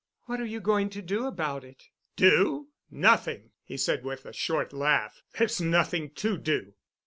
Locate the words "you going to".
0.47-1.01